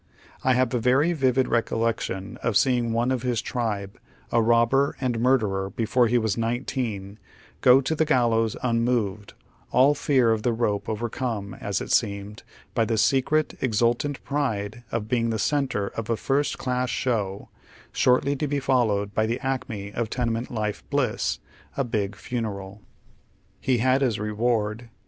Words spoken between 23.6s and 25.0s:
had his reward.